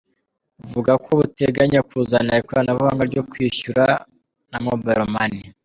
Buvuga 0.59 0.91
ko 1.03 1.09
buteganya 1.19 1.79
kuzana 1.89 2.31
ikoranabuhanga 2.41 3.03
ryo 3.09 3.21
kwishyura 3.29 3.85
na 4.49 4.57
Mobayili 4.63 5.05
mani. 5.15 5.39